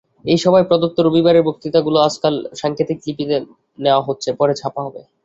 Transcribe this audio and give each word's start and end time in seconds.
এই 0.25 0.37
সভায় 0.37 0.67
প্রদত্ত 0.69 0.97
রবিবারের 0.99 1.47
বক্তৃতাগুলি 1.47 1.97
আজকাল 2.01 2.33
সাঙ্কেতিক 2.61 2.97
লিপিতে 3.01 3.37
নেওয়া 3.79 4.05
হচ্ছে, 4.07 4.29
পরে 4.39 4.53
ছাপা 4.55 4.81
হবে। 4.85 5.01